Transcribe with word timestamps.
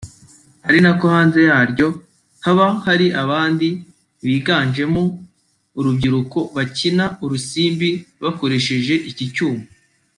ari 0.67 0.79
na 0.83 0.91
ko 0.99 1.05
hanze 1.13 1.39
yaryo 1.49 1.87
haba 2.43 2.67
hari 2.85 3.07
abandi 3.23 3.67
biganjemo 4.25 5.01
urubyiruko 5.77 6.37
bakina 6.55 7.05
urusimbi 7.23 7.89
bakoresheje 8.23 8.93
iki 9.11 9.25
cyuma 9.35 9.61